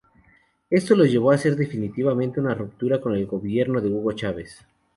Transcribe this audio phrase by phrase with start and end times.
[0.71, 4.65] Esto los llevo a hacer definitivamente una ruptura con el gobierno de Hugo Chávez.